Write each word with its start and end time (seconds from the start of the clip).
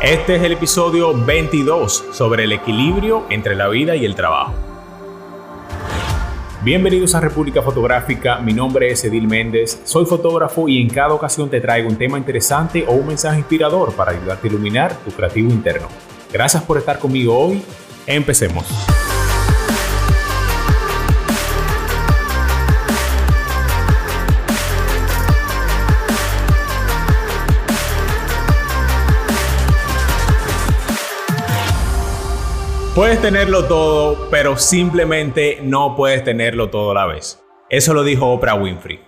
Este 0.00 0.36
es 0.36 0.42
el 0.44 0.52
episodio 0.52 1.12
22 1.12 2.04
sobre 2.12 2.44
el 2.44 2.52
equilibrio 2.52 3.26
entre 3.30 3.56
la 3.56 3.66
vida 3.66 3.96
y 3.96 4.04
el 4.04 4.14
trabajo. 4.14 4.54
Bienvenidos 6.62 7.16
a 7.16 7.20
República 7.20 7.62
Fotográfica, 7.62 8.38
mi 8.38 8.52
nombre 8.52 8.92
es 8.92 9.04
Edil 9.04 9.26
Méndez, 9.26 9.80
soy 9.82 10.06
fotógrafo 10.06 10.68
y 10.68 10.80
en 10.80 10.88
cada 10.88 11.14
ocasión 11.14 11.50
te 11.50 11.60
traigo 11.60 11.88
un 11.88 11.96
tema 11.96 12.16
interesante 12.16 12.84
o 12.86 12.92
un 12.92 13.08
mensaje 13.08 13.38
inspirador 13.38 13.92
para 13.92 14.12
ayudarte 14.12 14.46
a 14.46 14.50
iluminar 14.52 14.94
tu 15.04 15.10
creativo 15.10 15.50
interno. 15.50 15.88
Gracias 16.32 16.62
por 16.62 16.78
estar 16.78 17.00
conmigo 17.00 17.36
hoy, 17.36 17.60
empecemos. 18.06 18.66
Puedes 32.98 33.22
tenerlo 33.22 33.66
todo, 33.66 34.28
pero 34.28 34.56
simplemente 34.56 35.60
no 35.62 35.94
puedes 35.94 36.24
tenerlo 36.24 36.68
todo 36.68 36.90
a 36.90 36.94
la 36.94 37.06
vez. 37.06 37.40
Eso 37.70 37.94
lo 37.94 38.02
dijo 38.02 38.26
Oprah 38.26 38.56
Winfrey. 38.56 38.98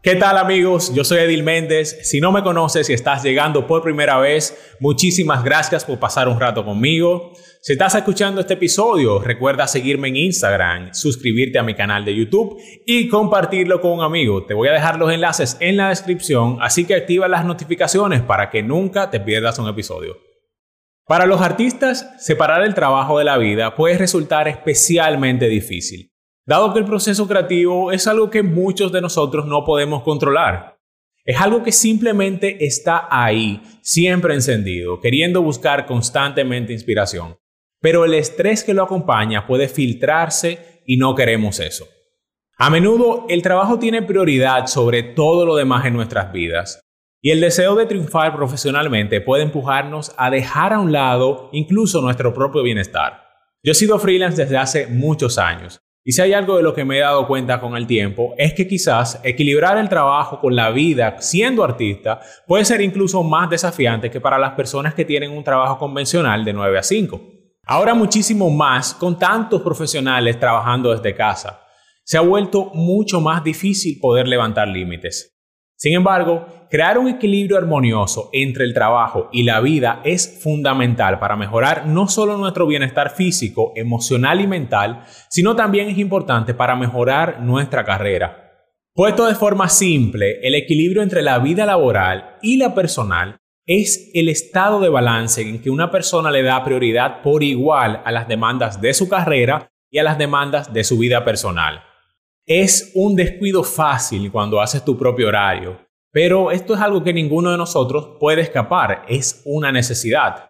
¿Qué 0.00 0.14
tal 0.14 0.38
amigos? 0.38 0.94
Yo 0.94 1.02
soy 1.02 1.18
Edil 1.18 1.42
Méndez. 1.42 2.08
Si 2.08 2.20
no 2.20 2.30
me 2.30 2.44
conoces 2.44 2.88
y 2.88 2.92
estás 2.92 3.24
llegando 3.24 3.66
por 3.66 3.82
primera 3.82 4.20
vez, 4.20 4.76
muchísimas 4.78 5.42
gracias 5.42 5.84
por 5.84 5.98
pasar 5.98 6.28
un 6.28 6.38
rato 6.38 6.64
conmigo. 6.64 7.32
Si 7.60 7.72
estás 7.72 7.96
escuchando 7.96 8.42
este 8.42 8.54
episodio, 8.54 9.18
recuerda 9.18 9.66
seguirme 9.66 10.06
en 10.06 10.16
Instagram, 10.16 10.94
suscribirte 10.94 11.58
a 11.58 11.64
mi 11.64 11.74
canal 11.74 12.04
de 12.04 12.14
YouTube 12.14 12.58
y 12.86 13.08
compartirlo 13.08 13.80
con 13.80 13.90
un 13.90 14.02
amigo. 14.04 14.44
Te 14.46 14.54
voy 14.54 14.68
a 14.68 14.72
dejar 14.72 15.00
los 15.00 15.12
enlaces 15.12 15.56
en 15.58 15.78
la 15.78 15.88
descripción, 15.88 16.58
así 16.60 16.84
que 16.84 16.94
activa 16.94 17.26
las 17.26 17.44
notificaciones 17.44 18.22
para 18.22 18.50
que 18.50 18.62
nunca 18.62 19.10
te 19.10 19.18
pierdas 19.18 19.58
un 19.58 19.68
episodio. 19.68 20.29
Para 21.10 21.26
los 21.26 21.40
artistas, 21.40 22.08
separar 22.18 22.62
el 22.62 22.72
trabajo 22.72 23.18
de 23.18 23.24
la 23.24 23.36
vida 23.36 23.74
puede 23.74 23.98
resultar 23.98 24.46
especialmente 24.46 25.48
difícil, 25.48 26.12
dado 26.46 26.72
que 26.72 26.78
el 26.78 26.84
proceso 26.84 27.26
creativo 27.26 27.90
es 27.90 28.06
algo 28.06 28.30
que 28.30 28.44
muchos 28.44 28.92
de 28.92 29.00
nosotros 29.00 29.44
no 29.44 29.64
podemos 29.64 30.04
controlar. 30.04 30.78
Es 31.24 31.40
algo 31.40 31.64
que 31.64 31.72
simplemente 31.72 32.64
está 32.64 33.08
ahí, 33.10 33.60
siempre 33.82 34.34
encendido, 34.34 35.00
queriendo 35.00 35.42
buscar 35.42 35.84
constantemente 35.84 36.72
inspiración. 36.72 37.36
Pero 37.80 38.04
el 38.04 38.14
estrés 38.14 38.62
que 38.62 38.72
lo 38.72 38.84
acompaña 38.84 39.48
puede 39.48 39.66
filtrarse 39.66 40.80
y 40.86 40.96
no 40.96 41.16
queremos 41.16 41.58
eso. 41.58 41.88
A 42.56 42.70
menudo 42.70 43.26
el 43.28 43.42
trabajo 43.42 43.80
tiene 43.80 44.02
prioridad 44.02 44.68
sobre 44.68 45.02
todo 45.02 45.44
lo 45.44 45.56
demás 45.56 45.86
en 45.86 45.94
nuestras 45.94 46.32
vidas, 46.32 46.80
y 47.22 47.30
el 47.30 47.40
deseo 47.40 47.74
de 47.74 47.86
triunfar 47.86 48.34
profesionalmente 48.34 49.20
puede 49.20 49.42
empujarnos 49.42 50.14
a 50.16 50.30
dejar 50.30 50.72
a 50.72 50.80
un 50.80 50.92
lado 50.92 51.50
incluso 51.52 52.00
nuestro 52.00 52.32
propio 52.32 52.62
bienestar. 52.62 53.24
Yo 53.62 53.72
he 53.72 53.74
sido 53.74 53.98
freelance 53.98 54.42
desde 54.42 54.56
hace 54.56 54.86
muchos 54.86 55.36
años 55.36 55.80
y 56.02 56.12
si 56.12 56.22
hay 56.22 56.32
algo 56.32 56.56
de 56.56 56.62
lo 56.62 56.72
que 56.72 56.86
me 56.86 56.96
he 56.96 57.00
dado 57.00 57.26
cuenta 57.26 57.60
con 57.60 57.76
el 57.76 57.86
tiempo 57.86 58.32
es 58.38 58.54
que 58.54 58.66
quizás 58.66 59.20
equilibrar 59.22 59.76
el 59.76 59.90
trabajo 59.90 60.40
con 60.40 60.56
la 60.56 60.70
vida 60.70 61.20
siendo 61.20 61.62
artista 61.62 62.20
puede 62.46 62.64
ser 62.64 62.80
incluso 62.80 63.22
más 63.22 63.50
desafiante 63.50 64.10
que 64.10 64.20
para 64.20 64.38
las 64.38 64.52
personas 64.52 64.94
que 64.94 65.04
tienen 65.04 65.30
un 65.30 65.44
trabajo 65.44 65.78
convencional 65.78 66.42
de 66.42 66.54
9 66.54 66.78
a 66.78 66.82
5. 66.82 67.20
Ahora 67.66 67.92
muchísimo 67.92 68.48
más 68.48 68.94
con 68.94 69.18
tantos 69.18 69.60
profesionales 69.60 70.40
trabajando 70.40 70.90
desde 70.90 71.14
casa. 71.14 71.60
Se 72.02 72.16
ha 72.16 72.22
vuelto 72.22 72.70
mucho 72.72 73.20
más 73.20 73.44
difícil 73.44 73.98
poder 74.00 74.26
levantar 74.26 74.68
límites. 74.68 75.39
Sin 75.80 75.94
embargo, 75.94 76.46
crear 76.68 76.98
un 76.98 77.08
equilibrio 77.08 77.56
armonioso 77.56 78.28
entre 78.34 78.64
el 78.64 78.74
trabajo 78.74 79.30
y 79.32 79.44
la 79.44 79.62
vida 79.62 80.02
es 80.04 80.38
fundamental 80.42 81.18
para 81.18 81.36
mejorar 81.36 81.86
no 81.86 82.06
solo 82.06 82.36
nuestro 82.36 82.66
bienestar 82.66 83.14
físico, 83.14 83.72
emocional 83.74 84.42
y 84.42 84.46
mental, 84.46 85.04
sino 85.30 85.56
también 85.56 85.88
es 85.88 85.96
importante 85.96 86.52
para 86.52 86.76
mejorar 86.76 87.40
nuestra 87.40 87.82
carrera. 87.82 88.50
Puesto 88.92 89.24
de 89.24 89.34
forma 89.34 89.70
simple, 89.70 90.40
el 90.42 90.54
equilibrio 90.54 91.00
entre 91.00 91.22
la 91.22 91.38
vida 91.38 91.64
laboral 91.64 92.36
y 92.42 92.58
la 92.58 92.74
personal 92.74 93.38
es 93.64 94.10
el 94.12 94.28
estado 94.28 94.80
de 94.80 94.90
balance 94.90 95.40
en 95.40 95.62
que 95.62 95.70
una 95.70 95.90
persona 95.90 96.30
le 96.30 96.42
da 96.42 96.62
prioridad 96.62 97.22
por 97.22 97.42
igual 97.42 98.02
a 98.04 98.12
las 98.12 98.28
demandas 98.28 98.82
de 98.82 98.92
su 98.92 99.08
carrera 99.08 99.70
y 99.90 99.96
a 99.96 100.02
las 100.02 100.18
demandas 100.18 100.74
de 100.74 100.84
su 100.84 100.98
vida 100.98 101.24
personal. 101.24 101.84
Es 102.52 102.90
un 102.96 103.14
descuido 103.14 103.62
fácil 103.62 104.32
cuando 104.32 104.60
haces 104.60 104.84
tu 104.84 104.98
propio 104.98 105.28
horario, 105.28 105.86
pero 106.10 106.50
esto 106.50 106.74
es 106.74 106.80
algo 106.80 107.04
que 107.04 107.12
ninguno 107.12 107.52
de 107.52 107.56
nosotros 107.56 108.16
puede 108.18 108.42
escapar, 108.42 109.04
es 109.06 109.40
una 109.44 109.70
necesidad. 109.70 110.48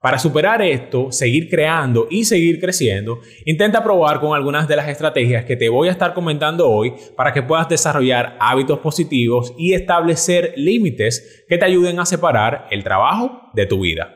Para 0.00 0.18
superar 0.18 0.62
esto, 0.62 1.12
seguir 1.12 1.50
creando 1.50 2.06
y 2.08 2.24
seguir 2.24 2.58
creciendo, 2.58 3.20
intenta 3.44 3.84
probar 3.84 4.18
con 4.18 4.34
algunas 4.34 4.66
de 4.66 4.76
las 4.76 4.88
estrategias 4.88 5.44
que 5.44 5.56
te 5.56 5.68
voy 5.68 5.88
a 5.88 5.90
estar 5.90 6.14
comentando 6.14 6.70
hoy 6.70 6.94
para 7.18 7.34
que 7.34 7.42
puedas 7.42 7.68
desarrollar 7.68 8.38
hábitos 8.40 8.78
positivos 8.78 9.52
y 9.58 9.74
establecer 9.74 10.54
límites 10.56 11.44
que 11.50 11.58
te 11.58 11.66
ayuden 11.66 12.00
a 12.00 12.06
separar 12.06 12.66
el 12.70 12.82
trabajo 12.82 13.50
de 13.52 13.66
tu 13.66 13.80
vida. 13.80 14.14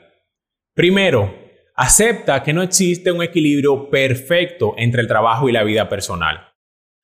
Primero, 0.74 1.34
acepta 1.76 2.42
que 2.42 2.54
no 2.54 2.62
existe 2.62 3.12
un 3.12 3.22
equilibrio 3.22 3.90
perfecto 3.90 4.72
entre 4.78 5.02
el 5.02 5.06
trabajo 5.06 5.50
y 5.50 5.52
la 5.52 5.64
vida 5.64 5.86
personal. 5.86 6.49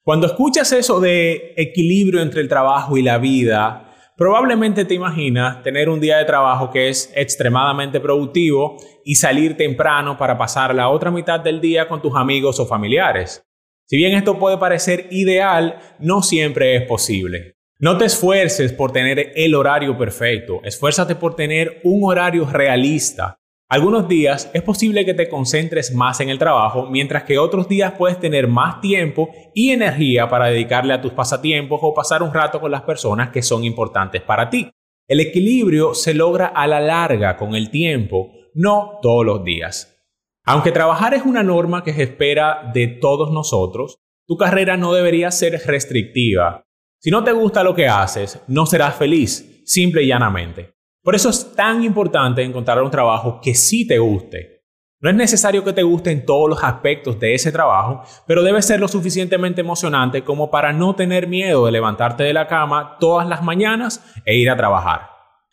Cuando 0.06 0.28
escuchas 0.28 0.70
eso 0.70 1.00
de 1.00 1.52
equilibrio 1.56 2.22
entre 2.22 2.40
el 2.40 2.48
trabajo 2.48 2.96
y 2.96 3.02
la 3.02 3.18
vida, 3.18 3.92
probablemente 4.16 4.84
te 4.84 4.94
imaginas 4.94 5.64
tener 5.64 5.88
un 5.88 5.98
día 5.98 6.18
de 6.18 6.24
trabajo 6.24 6.70
que 6.70 6.88
es 6.88 7.12
extremadamente 7.16 7.98
productivo 7.98 8.76
y 9.04 9.16
salir 9.16 9.56
temprano 9.56 10.16
para 10.16 10.38
pasar 10.38 10.72
la 10.76 10.90
otra 10.90 11.10
mitad 11.10 11.40
del 11.40 11.60
día 11.60 11.88
con 11.88 12.00
tus 12.00 12.14
amigos 12.14 12.60
o 12.60 12.66
familiares. 12.66 13.42
Si 13.86 13.96
bien 13.96 14.14
esto 14.14 14.38
puede 14.38 14.58
parecer 14.58 15.08
ideal, 15.10 15.80
no 15.98 16.22
siempre 16.22 16.76
es 16.76 16.82
posible. 16.82 17.56
No 17.80 17.98
te 17.98 18.04
esfuerces 18.04 18.72
por 18.72 18.92
tener 18.92 19.32
el 19.34 19.56
horario 19.56 19.98
perfecto, 19.98 20.60
esfuérzate 20.62 21.16
por 21.16 21.34
tener 21.34 21.80
un 21.82 22.04
horario 22.04 22.48
realista 22.48 23.40
algunos 23.68 24.06
días 24.06 24.48
es 24.54 24.62
posible 24.62 25.04
que 25.04 25.14
te 25.14 25.28
concentres 25.28 25.92
más 25.92 26.20
en 26.20 26.28
el 26.28 26.38
trabajo, 26.38 26.86
mientras 26.88 27.24
que 27.24 27.38
otros 27.38 27.68
días 27.68 27.94
puedes 27.98 28.20
tener 28.20 28.46
más 28.46 28.80
tiempo 28.80 29.30
y 29.54 29.70
energía 29.70 30.28
para 30.28 30.46
dedicarle 30.46 30.94
a 30.94 31.00
tus 31.00 31.12
pasatiempos 31.12 31.80
o 31.82 31.92
pasar 31.92 32.22
un 32.22 32.32
rato 32.32 32.60
con 32.60 32.70
las 32.70 32.82
personas 32.82 33.30
que 33.30 33.42
son 33.42 33.64
importantes 33.64 34.22
para 34.22 34.48
ti. 34.50 34.70
El 35.08 35.18
equilibrio 35.18 35.94
se 35.94 36.14
logra 36.14 36.46
a 36.46 36.68
la 36.68 36.80
larga 36.80 37.36
con 37.36 37.56
el 37.56 37.70
tiempo, 37.70 38.30
no 38.54 38.98
todos 39.02 39.26
los 39.26 39.42
días. 39.42 40.00
Aunque 40.44 40.70
trabajar 40.70 41.14
es 41.14 41.24
una 41.24 41.42
norma 41.42 41.82
que 41.82 41.92
se 41.92 42.04
espera 42.04 42.70
de 42.72 42.86
todos 42.86 43.32
nosotros, 43.32 43.98
tu 44.28 44.36
carrera 44.36 44.76
no 44.76 44.92
debería 44.92 45.32
ser 45.32 45.60
restrictiva. 45.66 46.64
Si 47.00 47.10
no 47.10 47.24
te 47.24 47.32
gusta 47.32 47.64
lo 47.64 47.74
que 47.74 47.88
haces, 47.88 48.40
no 48.46 48.64
serás 48.64 48.94
feliz, 48.94 49.62
simple 49.64 50.04
y 50.04 50.06
llanamente. 50.06 50.75
Por 51.06 51.14
eso 51.14 51.30
es 51.30 51.54
tan 51.54 51.84
importante 51.84 52.42
encontrar 52.42 52.82
un 52.82 52.90
trabajo 52.90 53.38
que 53.40 53.54
sí 53.54 53.86
te 53.86 54.00
guste. 54.00 54.64
No 55.00 55.08
es 55.08 55.14
necesario 55.14 55.62
que 55.62 55.72
te 55.72 55.84
gusten 55.84 56.26
todos 56.26 56.50
los 56.50 56.64
aspectos 56.64 57.20
de 57.20 57.32
ese 57.32 57.52
trabajo, 57.52 58.02
pero 58.26 58.42
debe 58.42 58.60
ser 58.60 58.80
lo 58.80 58.88
suficientemente 58.88 59.60
emocionante 59.60 60.24
como 60.24 60.50
para 60.50 60.72
no 60.72 60.96
tener 60.96 61.28
miedo 61.28 61.64
de 61.64 61.70
levantarte 61.70 62.24
de 62.24 62.32
la 62.32 62.48
cama 62.48 62.96
todas 62.98 63.28
las 63.28 63.40
mañanas 63.44 64.04
e 64.24 64.34
ir 64.34 64.50
a 64.50 64.56
trabajar. 64.56 65.10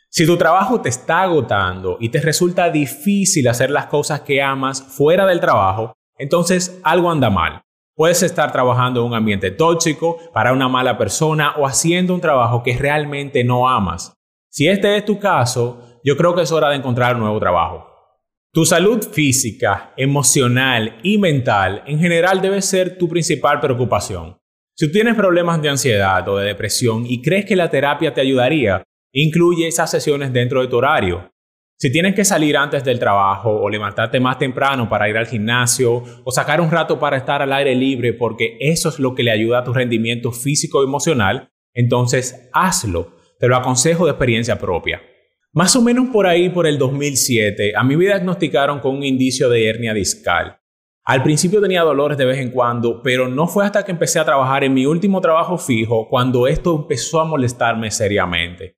Si 0.09 0.25
tu 0.25 0.37
trabajo 0.37 0.81
te 0.81 0.89
está 0.89 1.21
agotando 1.21 1.97
y 1.99 2.09
te 2.09 2.19
resulta 2.19 2.71
difícil 2.71 3.47
hacer 3.47 3.69
las 3.69 3.85
cosas 3.85 4.21
que 4.21 4.41
amas 4.41 4.81
fuera 4.81 5.27
del 5.27 5.39
trabajo, 5.39 5.93
entonces 6.17 6.81
algo 6.83 7.11
anda 7.11 7.29
mal. 7.29 7.61
Puedes 7.93 8.23
estar 8.23 8.51
trabajando 8.51 9.01
en 9.01 9.05
un 9.05 9.13
ambiente 9.13 9.51
tóxico, 9.51 10.17
para 10.33 10.51
una 10.51 10.67
mala 10.67 10.97
persona 10.97 11.53
o 11.57 11.67
haciendo 11.67 12.15
un 12.15 12.21
trabajo 12.21 12.63
que 12.63 12.75
realmente 12.75 13.43
no 13.43 13.69
amas. 13.69 14.15
Si 14.55 14.67
este 14.67 14.95
es 14.95 15.03
tu 15.03 15.17
caso, 15.17 15.99
yo 16.03 16.15
creo 16.15 16.35
que 16.35 16.43
es 16.43 16.51
hora 16.51 16.69
de 16.69 16.75
encontrar 16.75 17.15
un 17.15 17.21
nuevo 17.21 17.39
trabajo. 17.39 17.87
Tu 18.51 18.65
salud 18.65 19.01
física, 19.01 19.95
emocional 19.97 20.99
y 21.01 21.17
mental 21.17 21.81
en 21.87 21.97
general 21.97 22.39
debe 22.39 22.61
ser 22.61 22.99
tu 22.99 23.09
principal 23.09 23.59
preocupación. 23.59 24.37
Si 24.77 24.91
tienes 24.91 25.15
problemas 25.15 25.59
de 25.59 25.69
ansiedad 25.69 26.29
o 26.29 26.37
de 26.37 26.45
depresión 26.45 27.03
y 27.07 27.19
crees 27.19 27.45
que 27.45 27.55
la 27.55 27.71
terapia 27.71 28.13
te 28.13 28.21
ayudaría, 28.21 28.83
incluye 29.11 29.67
esas 29.67 29.89
sesiones 29.89 30.31
dentro 30.31 30.61
de 30.61 30.67
tu 30.67 30.77
horario. 30.77 31.31
Si 31.79 31.91
tienes 31.91 32.13
que 32.13 32.23
salir 32.23 32.55
antes 32.55 32.83
del 32.83 32.99
trabajo 32.99 33.49
o 33.49 33.67
levantarte 33.71 34.19
más 34.19 34.37
temprano 34.37 34.87
para 34.87 35.09
ir 35.09 35.17
al 35.17 35.25
gimnasio 35.25 36.03
o 36.23 36.31
sacar 36.31 36.61
un 36.61 36.69
rato 36.69 36.99
para 36.99 37.17
estar 37.17 37.41
al 37.41 37.53
aire 37.53 37.73
libre 37.73 38.13
porque 38.13 38.57
eso 38.59 38.89
es 38.89 38.99
lo 38.99 39.15
que 39.15 39.23
le 39.23 39.31
ayuda 39.31 39.61
a 39.61 39.63
tu 39.63 39.73
rendimiento 39.73 40.31
físico 40.31 40.83
y 40.83 40.85
emocional, 40.85 41.49
entonces 41.73 42.51
hazlo 42.53 43.22
te 43.43 43.49
lo 43.49 43.57
aconsejo 43.57 44.05
de 44.05 44.11
experiencia 44.11 44.57
propia. 44.57 45.01
Más 45.51 45.75
o 45.75 45.81
menos 45.81 46.07
por 46.13 46.25
ahí, 46.25 46.47
por 46.47 46.65
el 46.65 46.77
2007, 46.77 47.73
a 47.75 47.83
mí 47.83 47.97
me 47.97 48.05
diagnosticaron 48.05 48.79
con 48.79 48.95
un 48.95 49.03
indicio 49.03 49.49
de 49.49 49.67
hernia 49.67 49.93
discal. 49.93 50.61
Al 51.03 51.23
principio 51.23 51.59
tenía 51.59 51.81
dolores 51.81 52.17
de 52.17 52.23
vez 52.23 52.37
en 52.37 52.51
cuando, 52.51 53.01
pero 53.03 53.27
no 53.27 53.45
fue 53.47 53.65
hasta 53.65 53.83
que 53.83 53.91
empecé 53.91 54.17
a 54.17 54.23
trabajar 54.23 54.63
en 54.63 54.73
mi 54.73 54.85
último 54.85 55.19
trabajo 55.19 55.57
fijo 55.57 56.07
cuando 56.07 56.47
esto 56.47 56.73
empezó 56.73 57.19
a 57.19 57.25
molestarme 57.25 57.91
seriamente. 57.91 58.77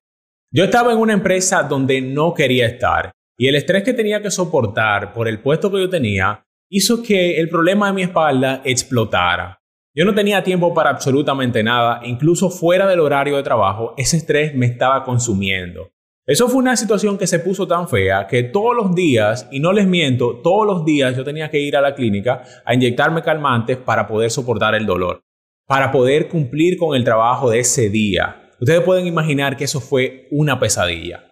Yo 0.50 0.64
estaba 0.64 0.92
en 0.92 0.98
una 0.98 1.12
empresa 1.12 1.62
donde 1.62 2.00
no 2.00 2.34
quería 2.34 2.66
estar 2.66 3.12
Y 3.38 3.46
el 3.46 3.54
estrés 3.54 3.84
que 3.84 3.92
tenía 3.92 4.20
que 4.20 4.32
soportar 4.32 5.12
por 5.12 5.28
el 5.28 5.38
puesto 5.42 5.70
que 5.70 5.78
yo 5.78 5.88
tenía 5.88 6.44
hizo 6.68 7.04
que 7.04 7.38
el 7.38 7.48
problema 7.48 7.86
de 7.86 7.92
mi 7.92 8.02
espalda 8.02 8.62
explotara. 8.64 9.62
Yo 9.98 10.04
no 10.04 10.14
tenía 10.14 10.44
tiempo 10.44 10.74
para 10.74 10.90
absolutamente 10.90 11.62
nada, 11.62 12.02
incluso 12.04 12.50
fuera 12.50 12.86
del 12.86 13.00
horario 13.00 13.38
de 13.38 13.42
trabajo, 13.42 13.94
ese 13.96 14.18
estrés 14.18 14.54
me 14.54 14.66
estaba 14.66 15.02
consumiendo. 15.04 15.88
Eso 16.26 16.48
fue 16.48 16.58
una 16.58 16.76
situación 16.76 17.16
que 17.16 17.26
se 17.26 17.38
puso 17.38 17.66
tan 17.66 17.88
fea 17.88 18.26
que 18.26 18.42
todos 18.42 18.76
los 18.76 18.94
días, 18.94 19.48
y 19.50 19.58
no 19.58 19.72
les 19.72 19.86
miento, 19.86 20.42
todos 20.42 20.66
los 20.66 20.84
días 20.84 21.16
yo 21.16 21.24
tenía 21.24 21.48
que 21.50 21.60
ir 21.60 21.78
a 21.78 21.80
la 21.80 21.94
clínica 21.94 22.42
a 22.66 22.74
inyectarme 22.74 23.22
calmantes 23.22 23.78
para 23.78 24.06
poder 24.06 24.30
soportar 24.30 24.74
el 24.74 24.84
dolor, 24.84 25.22
para 25.66 25.90
poder 25.90 26.28
cumplir 26.28 26.76
con 26.76 26.94
el 26.94 27.02
trabajo 27.02 27.48
de 27.48 27.60
ese 27.60 27.88
día. 27.88 28.50
Ustedes 28.60 28.82
pueden 28.82 29.06
imaginar 29.06 29.56
que 29.56 29.64
eso 29.64 29.80
fue 29.80 30.28
una 30.30 30.60
pesadilla. 30.60 31.24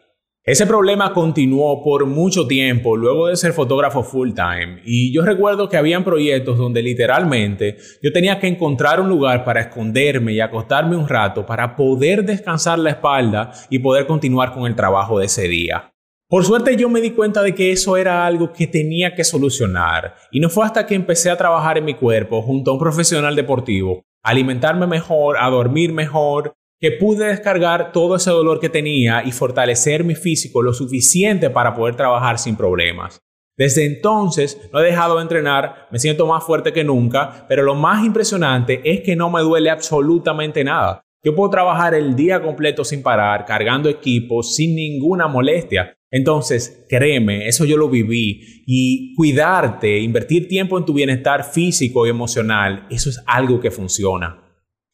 Ese 0.47 0.67
problema 0.67 1.15
continuó 1.15 1.83
por 1.83 2.05
mucho 2.05 2.47
tiempo 2.47 2.99
luego 2.99 3.29
de 3.29 3.37
ser 3.37 3.55
fotógrafo 3.55 4.03
full 4.03 4.35
time 4.35 4.83
y 4.85 5.11
yo 5.11 5.25
recuerdo 5.25 5.71
que 5.71 5.79
habían 5.79 6.05
proyectos 6.05 6.59
donde 6.59 6.83
literalmente 6.83 7.79
yo 8.03 8.13
tenía 8.13 8.39
que 8.39 8.49
encontrar 8.49 9.01
un 9.01 9.09
lugar 9.09 9.43
para 9.43 9.63
esconderme 9.63 10.35
y 10.35 10.41
acostarme 10.41 10.99
un 10.99 11.09
rato 11.09 11.47
para 11.47 11.75
poder 11.75 12.27
descansar 12.27 12.79
la 12.79 12.91
espalda 12.91 13.53
y 13.71 13.79
poder 13.79 14.07
continuar 14.07 14.53
con 14.53 14.67
el 14.67 14.77
trabajo 14.77 15.19
de 15.19 15.25
ese 15.25 15.49
día. 15.49 15.95
Por 16.29 16.45
suerte 16.45 16.77
yo 16.77 16.91
me 16.91 17.01
di 17.01 17.13
cuenta 17.13 17.41
de 17.41 17.55
que 17.55 17.73
eso 17.73 17.97
era 17.97 18.27
algo 18.27 18.53
que 18.53 18.67
tenía 18.67 19.15
que 19.15 19.25
solucionar 19.25 20.15
y 20.31 20.41
no 20.41 20.51
fue 20.51 20.67
hasta 20.67 20.85
que 20.85 20.95
empecé 20.95 21.31
a 21.31 21.39
trabajar 21.39 21.79
en 21.79 21.87
mi 21.87 21.95
cuerpo 21.95 22.43
junto 22.43 22.71
a 22.71 22.75
un 22.75 22.81
profesional 22.81 23.35
deportivo, 23.35 24.03
a 24.23 24.33
alimentarme 24.33 24.87
mejor, 24.87 25.39
a 25.39 25.49
dormir 25.49 25.95
mejor, 25.95 26.53
que 26.81 26.93
pude 26.93 27.27
descargar 27.27 27.93
todo 27.93 28.17
ese 28.17 28.31
dolor 28.31 28.61
que 28.61 28.69
tenía 28.69 29.23
y 29.25 29.33
fortalecer 29.33 30.05
mi 30.05 30.15
físico 30.15 30.63
lo 30.63 30.73
suficiente 30.75 31.51
para 31.51 31.75
poder 31.75 31.97
trabajar 31.97 32.39
sin 32.39 32.57
problemas. 32.57 33.21
Desde 33.57 33.85
entonces 33.87 34.61
no 34.73 34.81
he 34.81 34.85
dejado 34.85 35.17
de 35.17 35.23
entrenar, 35.23 35.87
me 35.91 35.99
siento 35.99 36.27
más 36.27 36.43
fuerte 36.45 36.73
que 36.73 36.83
nunca, 36.83 37.47
pero 37.49 37.63
lo 37.63 37.75
más 37.75 38.05
impresionante 38.05 38.81
es 38.85 39.03
que 39.03 39.15
no 39.15 39.31
me 39.31 39.43
duele 39.43 39.71
absolutamente 39.71 40.65
nada. 40.65 41.03
Yo 41.25 41.35
puedo 41.35 41.49
trabajar 41.49 41.95
el 41.95 42.17
día 42.17 42.43
completo 42.43 42.85
sin 42.85 43.03
parar, 43.03 43.47
cargando 43.47 43.89
equipos, 43.89 44.55
sin 44.57 44.75
ninguna 44.75 45.27
molestia. 45.27 45.97
Entonces, 46.11 46.85
créeme, 46.89 47.49
eso 47.49 47.65
yo 47.65 47.79
lo 47.79 47.89
viví. 47.89 48.63
Y 48.67 49.15
cuidarte, 49.15 50.01
invertir 50.01 50.49
tiempo 50.49 50.77
en 50.77 50.85
tu 50.85 50.93
bienestar 50.93 51.45
físico 51.45 52.07
y 52.07 52.11
emocional, 52.11 52.87
eso 52.91 53.09
es 53.09 53.23
algo 53.27 53.59
que 53.59 53.71
funciona. 53.71 54.44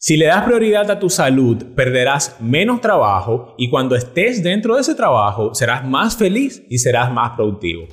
Si 0.03 0.17
le 0.17 0.25
das 0.25 0.45
prioridad 0.45 0.91
a 0.91 0.99
tu 0.99 1.11
salud, 1.11 1.63
perderás 1.77 2.39
menos 2.41 2.81
trabajo 2.81 3.55
y 3.59 3.69
cuando 3.69 3.95
estés 3.95 4.43
dentro 4.43 4.75
de 4.75 4.81
ese 4.81 4.95
trabajo 4.95 5.55
serás 5.55 5.87
más 5.87 6.17
feliz 6.17 6.65
y 6.71 6.79
serás 6.79 7.13
más 7.13 7.33
productivo. 7.33 7.87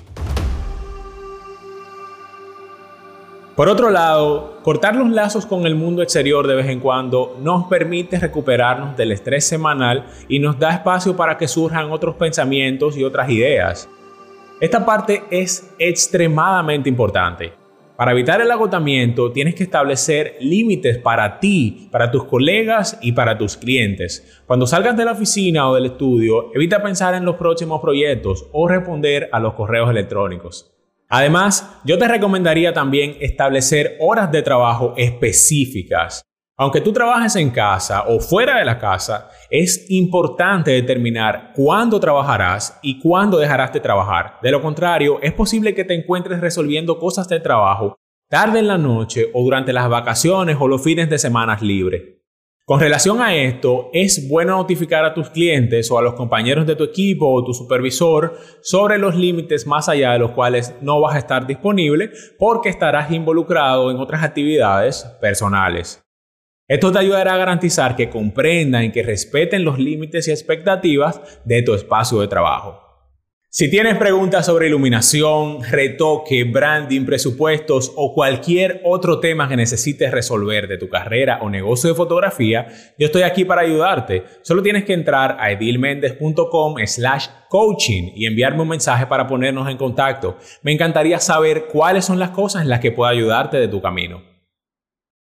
Por 3.57 3.67
otro 3.67 3.89
lado, 3.89 4.61
cortar 4.63 4.95
los 4.95 5.09
lazos 5.09 5.45
con 5.45 5.65
el 5.65 5.75
mundo 5.75 6.01
exterior 6.01 6.47
de 6.47 6.55
vez 6.55 6.67
en 6.67 6.79
cuando 6.79 7.35
nos 7.41 7.67
permite 7.67 8.17
recuperarnos 8.17 8.95
del 8.95 9.11
estrés 9.11 9.45
semanal 9.45 10.05
y 10.29 10.39
nos 10.39 10.57
da 10.57 10.75
espacio 10.75 11.13
para 11.17 11.37
que 11.37 11.49
surjan 11.49 11.91
otros 11.91 12.15
pensamientos 12.15 12.95
y 12.95 13.03
otras 13.03 13.29
ideas. 13.29 13.89
Esta 14.61 14.85
parte 14.85 15.25
es 15.29 15.75
extremadamente 15.77 16.87
importante. 16.87 17.66
Para 17.97 18.11
evitar 18.11 18.39
el 18.41 18.51
agotamiento 18.51 19.31
tienes 19.31 19.55
que 19.55 19.63
establecer 19.63 20.35
límites 20.39 20.99
para 20.99 21.39
ti, 21.39 21.89
para 21.91 22.11
tus 22.11 22.25
colegas 22.25 22.99
y 23.01 23.13
para 23.13 23.39
tus 23.39 23.57
clientes. 23.57 24.43
Cuando 24.45 24.67
salgas 24.67 24.95
de 24.95 25.03
la 25.03 25.13
oficina 25.13 25.67
o 25.67 25.73
del 25.73 25.87
estudio, 25.87 26.51
evita 26.53 26.83
pensar 26.83 27.15
en 27.15 27.25
los 27.25 27.37
próximos 27.37 27.81
proyectos 27.81 28.45
o 28.51 28.67
responder 28.67 29.29
a 29.31 29.39
los 29.39 29.55
correos 29.55 29.89
electrónicos. 29.89 30.71
Además, 31.09 31.79
yo 31.85 31.97
te 31.97 32.07
recomendaría 32.07 32.71
también 32.71 33.17
establecer 33.19 33.97
horas 33.99 34.31
de 34.31 34.43
trabajo 34.43 34.93
específicas. 34.95 36.21
Aunque 36.59 36.81
tú 36.81 36.91
trabajes 36.91 37.35
en 37.35 37.51
casa 37.51 38.05
o 38.07 38.19
fuera 38.19 38.57
de 38.57 38.65
la 38.65 38.79
casa, 38.79 39.29
es 39.51 39.85
importante 39.89 40.71
determinar 40.71 41.51
cuándo 41.53 41.99
trabajarás 41.99 42.79
y 42.81 42.99
cuándo 42.99 43.37
dejarás 43.37 43.71
de 43.73 43.79
trabajar. 43.79 44.39
De 44.41 44.49
lo 44.49 44.59
contrario, 44.59 45.19
es 45.21 45.33
posible 45.33 45.75
que 45.75 45.83
te 45.83 45.93
encuentres 45.93 46.41
resolviendo 46.41 46.97
cosas 46.97 47.27
de 47.27 47.39
trabajo 47.39 47.95
tarde 48.27 48.57
en 48.59 48.67
la 48.67 48.79
noche 48.79 49.29
o 49.35 49.43
durante 49.43 49.71
las 49.71 49.87
vacaciones 49.87 50.57
o 50.59 50.67
los 50.67 50.83
fines 50.83 51.09
de 51.11 51.19
semana 51.19 51.59
libres. 51.61 52.01
Con 52.65 52.79
relación 52.79 53.21
a 53.21 53.35
esto, 53.35 53.89
es 53.93 54.27
bueno 54.27 54.57
notificar 54.57 55.05
a 55.05 55.13
tus 55.13 55.29
clientes 55.29 55.89
o 55.91 55.99
a 55.99 56.01
los 56.01 56.15
compañeros 56.15 56.65
de 56.65 56.75
tu 56.75 56.83
equipo 56.85 57.31
o 57.31 57.45
tu 57.45 57.53
supervisor 57.53 58.35
sobre 58.61 58.97
los 58.97 59.15
límites 59.15 59.67
más 59.67 59.87
allá 59.87 60.13
de 60.13 60.19
los 60.19 60.31
cuales 60.31 60.75
no 60.81 60.99
vas 60.99 61.15
a 61.15 61.19
estar 61.19 61.45
disponible 61.45 62.09
porque 62.39 62.69
estarás 62.69 63.11
involucrado 63.11 63.91
en 63.91 63.97
otras 63.97 64.23
actividades 64.23 65.05
personales. 65.21 66.03
Esto 66.69 66.91
te 66.91 66.99
ayudará 66.99 67.33
a 67.33 67.37
garantizar 67.37 67.95
que 67.95 68.09
comprendan 68.09 68.83
y 68.83 68.91
que 68.91 69.01
respeten 69.01 69.63
los 69.63 69.79
límites 69.79 70.27
y 70.27 70.31
expectativas 70.31 71.21
de 71.45 71.61
tu 71.61 71.73
espacio 71.73 72.19
de 72.19 72.27
trabajo. 72.27 72.83
Si 73.49 73.71
tienes 73.71 73.97
preguntas 73.97 74.45
sobre 74.45 74.67
iluminación, 74.67 75.63
retoque, 75.63 76.43
branding, 76.43 77.05
presupuestos 77.05 77.93
o 77.95 78.13
cualquier 78.13 78.81
otro 78.83 79.21
tema 79.21 79.47
que 79.47 79.55
necesites 79.55 80.11
resolver 80.11 80.67
de 80.67 80.77
tu 80.77 80.89
carrera 80.89 81.39
o 81.41 81.49
negocio 81.49 81.89
de 81.89 81.95
fotografía, 81.95 82.67
yo 82.99 83.05
estoy 83.05 83.21
aquí 83.21 83.45
para 83.45 83.61
ayudarte. 83.61 84.25
Solo 84.41 84.61
tienes 84.61 84.83
que 84.83 84.91
entrar 84.91 85.37
a 85.39 85.51
edilmendez.com 85.51 86.75
slash 86.85 87.27
coaching 87.47 88.11
y 88.13 88.25
enviarme 88.25 88.63
un 88.63 88.67
mensaje 88.67 89.07
para 89.07 89.25
ponernos 89.25 89.69
en 89.69 89.77
contacto. 89.77 90.37
Me 90.63 90.73
encantaría 90.73 91.19
saber 91.19 91.67
cuáles 91.71 92.03
son 92.03 92.19
las 92.19 92.31
cosas 92.31 92.63
en 92.63 92.69
las 92.69 92.81
que 92.81 92.91
puedo 92.91 93.09
ayudarte 93.09 93.55
de 93.55 93.69
tu 93.69 93.81
camino. 93.81 94.36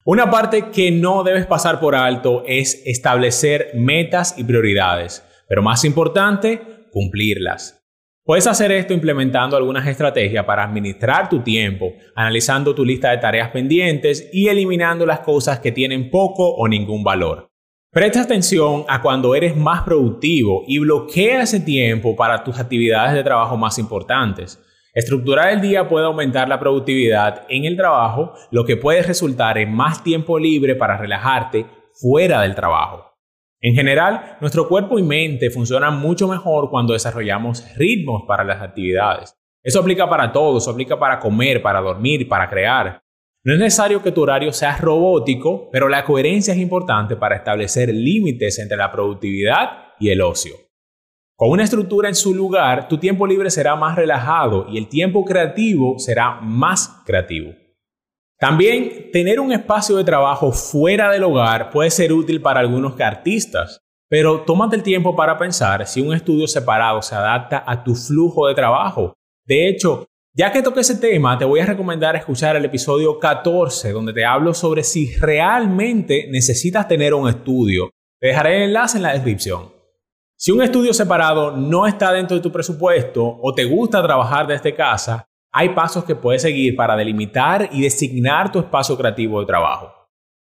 Una 0.05 0.29
parte 0.33 0.71
que 0.71 0.91
no 0.91 1.23
debes 1.23 1.47
pasar 1.47 1.79
por 1.79 1.95
alto 1.95 2.43
es 2.45 2.83
establecer 2.87 3.71
metas 3.75 4.35
y 4.37 4.43
prioridades, 4.43 5.25
pero 5.49 5.63
más 5.63 5.85
importante, 5.85 6.61
cumplirlas. 6.91 7.87
Puedes 8.25 8.49
hacer 8.49 8.73
esto 8.73 8.95
implementando 8.95 9.57
algunas 9.57 9.87
estrategias 9.87 10.45
para 10.45 10.65
administrar 10.65 11.29
tu 11.29 11.39
tiempo, 11.43 11.93
analizando 12.17 12.75
tu 12.75 12.85
lista 12.85 13.13
de 13.13 13.19
tareas 13.19 13.51
pendientes 13.51 14.29
y 14.33 14.49
eliminando 14.49 15.07
las 15.07 15.21
cosas 15.21 15.61
que 15.61 15.71
tienen 15.71 16.11
poco 16.11 16.53
o 16.53 16.67
ningún 16.67 17.05
valor. 17.05 17.53
Presta 17.93 18.23
atención 18.23 18.85
a 18.89 19.03
cuando 19.03 19.37
eres 19.37 19.57
más 19.57 19.83
productivo 19.83 20.65
y 20.67 20.81
bloquea 20.81 21.43
ese 21.43 21.61
tiempo 21.61 22.17
para 22.17 22.43
tus 22.43 22.59
actividades 22.59 23.15
de 23.15 23.23
trabajo 23.23 23.57
más 23.57 23.79
importantes. 23.79 24.59
Estructurar 24.94 25.55
el 25.55 25.63
día 25.63 25.89
puede 25.89 26.05
aumentar 26.05 26.51
la 26.51 26.61
productividad 26.61 27.46
en 27.49 27.65
el 27.65 27.79
trabajo, 27.79 28.34
lo 28.51 28.67
que 28.67 28.77
puede 28.77 29.03
resultar 29.03 29.56
en 29.56 29.72
más 29.72 30.05
tiempo 30.05 30.39
libre 30.39 30.75
para 30.75 30.99
relajarte 30.99 31.65
fuera 31.94 32.43
del 32.43 32.55
trabajo. 32.55 33.13
En 33.63 33.75
general, 33.75 34.37
nuestro 34.43 34.69
cuerpo 34.69 34.99
y 34.99 35.03
mente 35.03 35.49
funcionan 35.49 35.99
mucho 35.99 36.29
mejor 36.29 36.69
cuando 36.69 36.93
desarrollamos 36.93 37.65
ritmos 37.75 38.25
para 38.29 38.44
las 38.44 38.61
actividades. 38.61 39.34
Eso 39.63 39.81
aplica 39.81 40.11
para 40.11 40.31
todo, 40.31 40.58
eso 40.58 40.70
aplica 40.70 40.99
para 40.99 41.19
comer, 41.19 41.63
para 41.63 41.81
dormir, 41.81 42.29
para 42.29 42.51
crear. 42.51 43.01
No 43.44 43.55
es 43.55 43.61
necesario 43.61 44.03
que 44.03 44.13
tu 44.13 44.20
horario 44.20 44.53
sea 44.53 44.77
robótico, 44.77 45.70
pero 45.72 45.89
la 45.89 46.05
coherencia 46.05 46.53
es 46.53 46.61
importante 46.61 47.17
para 47.17 47.37
establecer 47.37 47.89
límites 47.94 48.58
entre 48.58 48.77
la 48.77 48.93
productividad 48.93 49.94
y 49.99 50.11
el 50.11 50.20
ocio. 50.20 50.55
Con 51.43 51.51
una 51.51 51.65
estructura 51.65 52.08
en 52.08 52.15
su 52.15 52.32
lugar, 52.32 52.87
tu 52.87 52.99
tiempo 52.99 53.27
libre 53.27 53.51
será 53.51 53.75
más 53.75 53.96
relajado 53.96 54.69
y 54.70 54.79
el 54.79 54.87
tiempo 54.87 55.25
creativo 55.25 55.99
será 55.99 56.39
más 56.41 57.03
creativo. 57.05 57.53
También 58.39 59.11
tener 59.11 59.41
un 59.41 59.51
espacio 59.51 59.96
de 59.96 60.05
trabajo 60.05 60.53
fuera 60.53 61.11
del 61.11 61.25
hogar 61.25 61.70
puede 61.70 61.91
ser 61.91 62.13
útil 62.13 62.41
para 62.41 62.61
algunos 62.61 63.01
artistas, 63.01 63.81
pero 64.08 64.43
tómate 64.43 64.77
el 64.77 64.84
tiempo 64.84 65.17
para 65.17 65.37
pensar 65.37 65.84
si 65.89 66.01
un 66.01 66.15
estudio 66.15 66.46
separado 66.46 67.03
se 67.03 67.17
adapta 67.17 67.65
a 67.67 67.82
tu 67.82 67.96
flujo 67.96 68.46
de 68.46 68.55
trabajo. 68.55 69.13
De 69.44 69.67
hecho, 69.67 70.06
ya 70.37 70.53
que 70.53 70.63
toqué 70.63 70.82
ese 70.82 70.94
tema, 70.94 71.37
te 71.37 71.44
voy 71.44 71.58
a 71.58 71.67
recomendar 71.67 72.15
escuchar 72.15 72.55
el 72.55 72.67
episodio 72.67 73.19
14, 73.19 73.91
donde 73.91 74.13
te 74.13 74.25
hablo 74.25 74.55
sobre 74.55 74.84
si 74.84 75.13
realmente 75.17 76.29
necesitas 76.31 76.87
tener 76.87 77.13
un 77.15 77.29
estudio. 77.29 77.91
Te 78.20 78.29
dejaré 78.29 78.58
el 78.58 78.63
enlace 78.69 78.99
en 78.99 79.03
la 79.03 79.13
descripción. 79.15 79.81
Si 80.44 80.51
un 80.51 80.61
estudio 80.61 80.93
separado 80.93 81.56
no 81.56 81.87
está 81.87 82.13
dentro 82.13 82.37
de 82.37 82.43
tu 82.43 82.51
presupuesto 82.51 83.39
o 83.41 83.55
te 83.55 83.65
gusta 83.65 84.03
trabajar 84.03 84.49
desde 84.49 84.75
casa, 84.75 85.29
hay 85.53 85.69
pasos 85.69 86.03
que 86.03 86.17
puedes 86.17 86.43
seguir 86.43 86.75
para 86.75 86.96
delimitar 86.96 87.69
y 87.70 87.82
designar 87.82 88.51
tu 88.51 88.58
espacio 88.58 88.99
creativo 88.99 89.39
de 89.39 89.46
trabajo. 89.46 89.93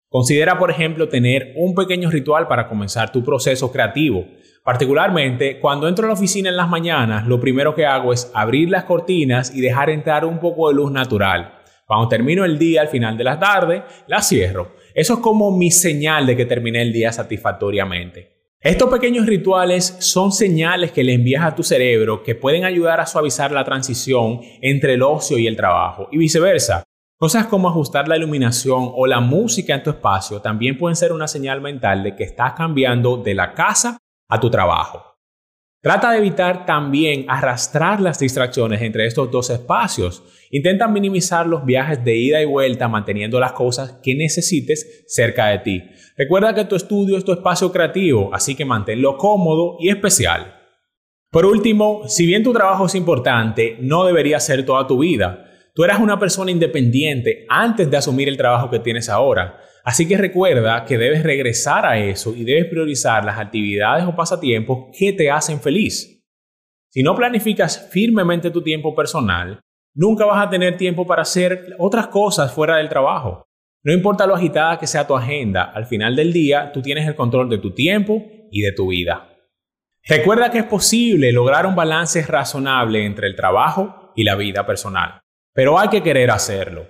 Considera, 0.08 0.58
por 0.58 0.72
ejemplo, 0.72 1.10
tener 1.10 1.52
un 1.58 1.76
pequeño 1.76 2.10
ritual 2.10 2.48
para 2.48 2.70
comenzar 2.70 3.12
tu 3.12 3.22
proceso 3.22 3.70
creativo. 3.70 4.24
Particularmente, 4.64 5.60
cuando 5.60 5.90
entro 5.90 6.06
a 6.06 6.08
la 6.08 6.14
oficina 6.14 6.48
en 6.48 6.56
las 6.56 6.70
mañanas, 6.70 7.28
lo 7.28 7.42
primero 7.42 7.76
que 7.76 7.86
hago 7.86 8.14
es 8.14 8.32
abrir 8.34 8.70
las 8.70 8.86
cortinas 8.86 9.54
y 9.54 9.60
dejar 9.60 9.90
entrar 9.90 10.24
un 10.24 10.40
poco 10.40 10.70
de 10.70 10.76
luz 10.76 10.90
natural. 10.90 11.56
Cuando 11.86 12.08
termino 12.08 12.46
el 12.46 12.58
día 12.58 12.80
al 12.80 12.88
final 12.88 13.18
de 13.18 13.26
la 13.26 13.38
tarde, 13.38 13.84
la 14.08 14.22
cierro. 14.22 14.72
Eso 14.96 15.16
es 15.16 15.20
como 15.20 15.52
mi 15.52 15.70
señal 15.70 16.26
de 16.28 16.38
que 16.38 16.46
terminé 16.46 16.82
el 16.82 16.94
día 16.94 17.12
satisfactoriamente. 17.12 18.41
Estos 18.64 18.92
pequeños 18.92 19.26
rituales 19.26 19.98
son 20.02 20.32
señales 20.32 20.92
que 20.92 21.04
le 21.04 21.16
envías 21.16 21.44
a 21.44 21.56
tu 21.56 21.64
cerebro 21.64 22.22
que 22.22 22.36
pueden 22.36 22.64
ayudar 22.64 23.00
a 23.00 23.08
suavizar 23.08 23.52
la 23.52 23.64
transición 23.64 24.42
entre 24.62 24.94
el 24.94 25.02
ocio 25.02 25.40
y 25.40 25.48
el 25.48 25.56
trabajo 25.56 26.08
y 26.12 26.20
viceversa. 26.20 26.84
Cosas 27.18 27.48
como 27.48 27.68
ajustar 27.68 28.08
la 28.08 28.18
iluminación 28.18 28.92
o 28.94 29.08
la 29.08 29.20
música 29.20 29.74
en 29.74 29.82
tu 29.82 29.90
espacio 29.90 30.42
también 30.42 30.78
pueden 30.78 30.96
ser 30.96 31.12
una 31.12 31.28
señal 31.28 31.60
mental 31.60 32.04
de 32.04 32.16
que 32.16 32.24
estás 32.24 32.54
cambiando 32.54 33.18
de 33.18 33.34
la 33.34 33.56
casa 33.56 33.98
a 34.30 34.40
tu 34.40 34.52
trabajo. 34.52 35.11
Trata 35.82 36.12
de 36.12 36.20
evitar 36.20 36.68
también 36.68 37.26
arrastrar 37.28 38.00
las 38.02 38.20
distracciones 38.20 38.84
entre 38.84 39.08
estos 39.08 39.32
dos 39.32 39.50
espacios. 39.50 40.22
Intenta 40.52 40.88
minimizar 40.88 41.48
los 41.48 41.66
viajes 41.66 42.06
de 42.06 42.16
ida 42.16 42.40
y 42.40 42.46
vuelta 42.46 42.88
manteniendo 42.88 43.40
las 43.40 43.54
cosas 43.54 44.00
que 44.04 44.14
necesites 44.14 45.04
cerca 45.08 45.48
de 45.48 45.58
ti. 45.58 45.84
Recuerda 46.16 46.54
que 46.54 46.66
tu 46.66 46.76
estudio 46.76 47.18
es 47.18 47.26
tu 47.26 47.32
espacio 47.32 47.72
creativo, 47.72 48.30
así 48.32 48.54
que 48.54 48.64
manténlo 48.64 49.18
cómodo 49.18 49.78
y 49.80 49.90
especial. 49.90 50.54
Por 51.32 51.48
último, 51.48 52.08
si 52.08 52.28
bien 52.28 52.44
tu 52.44 52.54
trabajo 52.54 52.86
es 52.86 52.94
importante, 52.94 53.78
no 53.80 54.06
debería 54.06 54.40
ser 54.40 54.64
toda 54.64 54.86
tu 54.86 55.00
vida. 55.00 55.48
Tú 55.74 55.84
eras 55.84 56.00
una 56.00 56.20
persona 56.20 56.52
independiente 56.52 57.48
antes 57.50 57.90
de 57.90 57.98
asumir 57.98 58.30
el 58.30 58.38
trabajo 58.38 58.70
que 58.70 58.80
tienes 58.80 59.10
ahora. 59.10 59.58
Así 59.84 60.08
que 60.08 60.18
recuerda 60.18 60.86
que 60.86 60.98
debes 60.98 61.24
regresar 61.24 61.86
a 61.86 61.98
eso 61.98 62.36
y 62.36 62.44
debes 62.44 62.66
priorizar 62.66 63.26
las 63.26 63.40
actividades 63.40 64.06
o 64.06 64.16
pasatiempos 64.16 64.96
que 64.98 65.14
te 65.14 65.32
hacen 65.32 65.60
feliz. 65.60 66.24
Si 66.90 67.04
no 67.04 67.16
planificas 67.16 67.90
firmemente 67.90 68.52
tu 68.52 68.62
tiempo 68.62 68.94
personal, 68.94 69.60
nunca 69.96 70.26
vas 70.26 70.46
a 70.46 70.50
tener 70.50 70.78
tiempo 70.78 71.08
para 71.08 71.24
hacer 71.24 71.76
otras 71.80 72.08
cosas 72.08 72.54
fuera 72.54 72.78
del 72.78 72.90
trabajo. 72.90 73.46
No 73.84 73.94
importa 73.94 74.28
lo 74.28 74.36
agitada 74.36 74.78
que 74.78 74.86
sea 74.86 75.08
tu 75.08 75.16
agenda, 75.16 75.64
al 75.64 75.86
final 75.86 76.16
del 76.16 76.32
día 76.32 76.72
tú 76.72 76.82
tienes 76.82 77.08
el 77.08 77.16
control 77.16 77.50
de 77.50 77.58
tu 77.58 77.74
tiempo 77.74 78.24
y 78.52 78.62
de 78.62 78.74
tu 78.74 78.90
vida. 78.90 79.30
Recuerda 80.08 80.52
que 80.52 80.60
es 80.60 80.66
posible 80.66 81.32
lograr 81.32 81.66
un 81.66 81.76
balance 81.76 82.22
razonable 82.24 83.06
entre 83.06 83.28
el 83.28 83.36
trabajo 83.36 84.12
y 84.16 84.24
la 84.24 84.36
vida 84.36 84.66
personal, 84.66 85.22
pero 85.54 85.80
hay 85.80 85.90
que 85.90 86.04
querer 86.04 86.30
hacerlo. 86.30 86.88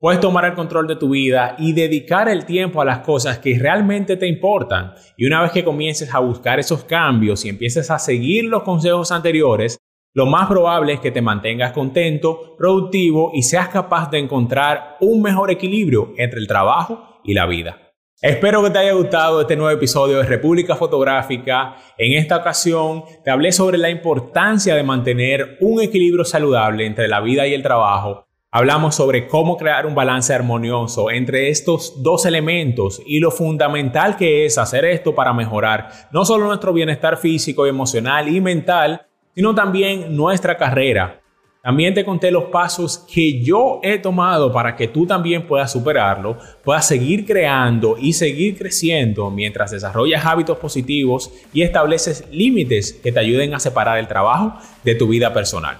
Puedes 0.00 0.20
tomar 0.20 0.44
el 0.44 0.54
control 0.54 0.86
de 0.86 0.94
tu 0.94 1.10
vida 1.10 1.56
y 1.58 1.72
dedicar 1.72 2.28
el 2.28 2.44
tiempo 2.44 2.80
a 2.80 2.84
las 2.84 3.00
cosas 3.00 3.40
que 3.40 3.58
realmente 3.58 4.16
te 4.16 4.28
importan. 4.28 4.92
Y 5.16 5.26
una 5.26 5.42
vez 5.42 5.50
que 5.50 5.64
comiences 5.64 6.14
a 6.14 6.20
buscar 6.20 6.60
esos 6.60 6.84
cambios 6.84 7.44
y 7.44 7.48
empieces 7.48 7.90
a 7.90 7.98
seguir 7.98 8.44
los 8.44 8.62
consejos 8.62 9.10
anteriores, 9.10 9.76
lo 10.14 10.26
más 10.26 10.46
probable 10.46 10.92
es 10.92 11.00
que 11.00 11.10
te 11.10 11.20
mantengas 11.20 11.72
contento, 11.72 12.54
productivo 12.56 13.32
y 13.34 13.42
seas 13.42 13.70
capaz 13.70 14.08
de 14.08 14.20
encontrar 14.20 14.98
un 15.00 15.20
mejor 15.20 15.50
equilibrio 15.50 16.12
entre 16.16 16.38
el 16.38 16.46
trabajo 16.46 17.20
y 17.24 17.34
la 17.34 17.46
vida. 17.46 17.76
Espero 18.22 18.62
que 18.62 18.70
te 18.70 18.78
haya 18.78 18.92
gustado 18.92 19.40
este 19.40 19.56
nuevo 19.56 19.76
episodio 19.76 20.18
de 20.18 20.24
República 20.26 20.76
Fotográfica. 20.76 21.74
En 21.96 22.12
esta 22.12 22.36
ocasión 22.36 23.02
te 23.24 23.32
hablé 23.32 23.50
sobre 23.50 23.78
la 23.78 23.90
importancia 23.90 24.76
de 24.76 24.82
mantener 24.84 25.58
un 25.60 25.82
equilibrio 25.82 26.24
saludable 26.24 26.86
entre 26.86 27.08
la 27.08 27.20
vida 27.20 27.48
y 27.48 27.54
el 27.54 27.64
trabajo 27.64 28.27
Hablamos 28.50 28.94
sobre 28.94 29.28
cómo 29.28 29.58
crear 29.58 29.84
un 29.84 29.94
balance 29.94 30.32
armonioso 30.32 31.10
entre 31.10 31.50
estos 31.50 32.02
dos 32.02 32.24
elementos 32.24 33.02
y 33.04 33.20
lo 33.20 33.30
fundamental 33.30 34.16
que 34.16 34.46
es 34.46 34.56
hacer 34.56 34.86
esto 34.86 35.14
para 35.14 35.34
mejorar 35.34 35.90
no 36.12 36.24
solo 36.24 36.46
nuestro 36.46 36.72
bienestar 36.72 37.18
físico, 37.18 37.66
emocional 37.66 38.26
y 38.34 38.40
mental, 38.40 39.02
sino 39.34 39.54
también 39.54 40.16
nuestra 40.16 40.56
carrera. 40.56 41.20
También 41.62 41.92
te 41.92 42.06
conté 42.06 42.30
los 42.30 42.44
pasos 42.44 43.04
que 43.12 43.42
yo 43.42 43.80
he 43.82 43.98
tomado 43.98 44.50
para 44.50 44.76
que 44.76 44.88
tú 44.88 45.06
también 45.06 45.46
puedas 45.46 45.70
superarlo, 45.70 46.38
puedas 46.64 46.88
seguir 46.88 47.26
creando 47.26 47.98
y 47.98 48.14
seguir 48.14 48.56
creciendo 48.56 49.30
mientras 49.30 49.72
desarrollas 49.72 50.24
hábitos 50.24 50.56
positivos 50.56 51.30
y 51.52 51.60
estableces 51.60 52.26
límites 52.30 52.94
que 52.94 53.12
te 53.12 53.20
ayuden 53.20 53.52
a 53.52 53.60
separar 53.60 53.98
el 53.98 54.08
trabajo 54.08 54.54
de 54.84 54.94
tu 54.94 55.06
vida 55.06 55.34
personal. 55.34 55.76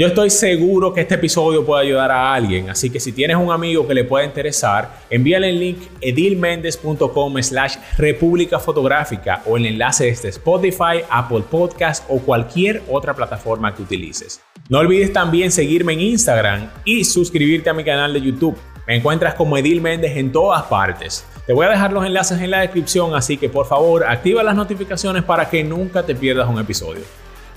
Yo 0.00 0.06
estoy 0.06 0.30
seguro 0.30 0.94
que 0.94 1.02
este 1.02 1.16
episodio 1.16 1.62
puede 1.62 1.82
ayudar 1.82 2.10
a 2.10 2.32
alguien, 2.32 2.70
así 2.70 2.88
que 2.88 2.98
si 2.98 3.12
tienes 3.12 3.36
un 3.36 3.52
amigo 3.52 3.86
que 3.86 3.92
le 3.92 4.02
pueda 4.02 4.24
interesar, 4.24 4.90
envíale 5.10 5.50
el 5.50 5.60
link 5.60 5.76
edilmendez.com 6.00 7.42
slash 7.42 7.76
república 7.98 8.58
fotográfica 8.58 9.42
o 9.44 9.58
el 9.58 9.66
enlace 9.66 10.06
desde 10.06 10.30
Spotify, 10.30 11.04
Apple 11.10 11.42
Podcast 11.50 12.06
o 12.08 12.18
cualquier 12.18 12.82
otra 12.88 13.12
plataforma 13.12 13.74
que 13.74 13.82
utilices. 13.82 14.40
No 14.70 14.78
olvides 14.78 15.12
también 15.12 15.52
seguirme 15.52 15.92
en 15.92 16.00
Instagram 16.00 16.70
y 16.86 17.04
suscribirte 17.04 17.68
a 17.68 17.74
mi 17.74 17.84
canal 17.84 18.14
de 18.14 18.22
YouTube. 18.22 18.56
Me 18.86 18.96
encuentras 18.96 19.34
como 19.34 19.58
Edil 19.58 19.82
Méndez 19.82 20.16
en 20.16 20.32
todas 20.32 20.62
partes. 20.62 21.26
Te 21.46 21.52
voy 21.52 21.66
a 21.66 21.68
dejar 21.68 21.92
los 21.92 22.06
enlaces 22.06 22.40
en 22.40 22.52
la 22.52 22.60
descripción, 22.60 23.14
así 23.14 23.36
que 23.36 23.50
por 23.50 23.66
favor 23.66 24.04
activa 24.04 24.42
las 24.42 24.56
notificaciones 24.56 25.24
para 25.24 25.50
que 25.50 25.62
nunca 25.62 26.02
te 26.06 26.14
pierdas 26.14 26.48
un 26.48 26.58
episodio. 26.58 27.02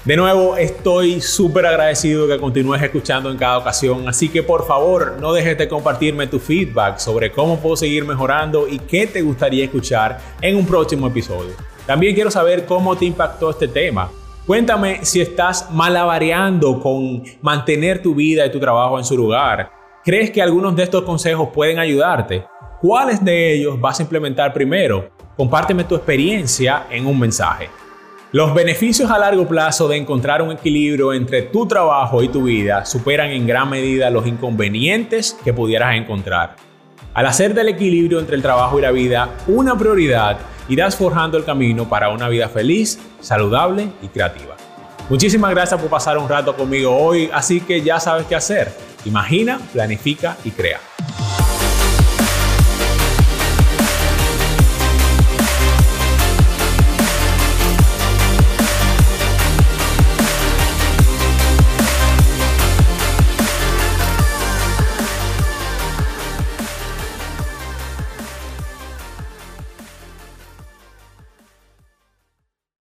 De 0.06 0.18
nuevo, 0.18 0.58
estoy 0.58 1.22
súper 1.22 1.66
agradecido 1.66 2.28
que 2.28 2.38
continúes 2.38 2.84
escuchando 2.84 3.32
en 3.32 3.38
cada 3.38 3.60
ocasión, 3.60 4.06
así 4.06 4.28
que 4.28 4.44
por 4.44 4.68
favor 4.68 5.16
no 5.22 5.32
dejes 5.32 5.58
de 5.58 5.70
compartirme 5.70 6.28
tu 6.28 6.40
feedback 6.40 6.98
sobre 6.98 7.32
cómo 7.32 7.58
puedo 7.58 7.78
seguir 7.78 8.04
mejorando 8.04 8.68
y 8.68 8.80
qué 8.80 9.08
te 9.08 9.22
gustaría 9.22 9.64
escuchar 9.64 10.20
en 10.42 10.58
un 10.58 10.66
próximo 10.66 11.08
episodio. 11.08 11.54
También 11.86 12.16
quiero 12.16 12.30
saber 12.30 12.66
cómo 12.66 12.98
te 12.98 13.06
impactó 13.06 13.52
este 13.52 13.70
tema. 13.70 14.12
Cuéntame 14.46 15.06
si 15.06 15.22
estás 15.22 15.72
malabareando 15.72 16.82
con 16.82 17.24
mantener 17.42 18.02
tu 18.02 18.14
vida 18.14 18.46
y 18.46 18.52
tu 18.52 18.60
trabajo 18.60 19.00
en 19.00 19.06
su 19.06 19.16
lugar. 19.16 19.72
¿Crees 20.04 20.32
que 20.32 20.42
algunos 20.42 20.76
de 20.76 20.84
estos 20.84 21.04
consejos 21.04 21.48
pueden 21.54 21.80
ayudarte? 21.80 22.44
¿Cuáles 22.82 23.24
de 23.24 23.54
ellos 23.54 23.80
vas 23.80 24.02
a 24.02 24.04
implementar 24.04 24.52
primero? 24.52 25.12
Compárteme 25.38 25.86
tu 25.86 25.96
experiencia 25.96 26.88
en 26.90 27.06
un 27.06 27.18
mensaje. 27.18 27.70
Los 28.34 28.56
beneficios 28.56 29.12
a 29.12 29.20
largo 29.20 29.48
plazo 29.48 29.88
de 29.88 29.96
encontrar 29.96 30.42
un 30.42 30.52
equilibrio 30.52 31.14
entre 31.14 31.44
tu 31.44 31.68
trabajo 31.68 32.24
y 32.24 32.30
tu 32.30 32.46
vida 32.46 32.84
superan 32.84 33.30
en 33.30 33.46
gran 33.46 33.70
medida 33.70 34.10
los 34.10 34.26
inconvenientes 34.26 35.38
que 35.44 35.54
pudieras 35.54 35.96
encontrar. 35.96 36.56
Al 37.14 37.28
hacer 37.28 37.54
del 37.54 37.68
equilibrio 37.68 38.20
entre 38.20 38.36
el 38.36 38.42
trabajo 38.42 38.80
y 38.80 38.82
la 38.82 38.90
vida 38.90 39.30
una 39.46 39.78
prioridad, 39.78 40.40
irás 40.68 40.96
forjando 40.96 41.38
el 41.38 41.46
camino 41.46 41.88
para 41.88 42.10
una 42.10 42.28
vida 42.28 42.50
feliz, 42.50 42.98
saludable 43.22 43.90
y 44.02 44.08
creativa. 44.08 44.56
Muchísimas 45.10 45.52
gracias 45.52 45.80
por 45.80 45.92
pasar 45.92 46.18
un 46.18 46.28
rato 46.28 46.56
conmigo 46.56 46.90
hoy, 46.90 47.30
así 47.32 47.62
que 47.62 47.84
ya 47.84 48.00
sabes 48.00 48.26
qué 48.26 48.34
hacer. 48.34 48.72
Imagina, 49.06 49.60
planifica 49.72 50.38
y 50.44 50.50
crea. 50.50 50.80